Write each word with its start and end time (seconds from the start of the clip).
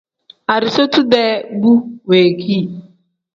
Arizotu-dee 0.53 1.31
bu 1.61 1.71
weegii. 2.09 2.61